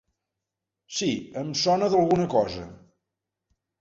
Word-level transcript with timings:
Sí, 0.99 1.09
em 1.43 1.53
sona 1.65 1.91
d'alguna 1.97 2.29
cosa. 2.35 2.65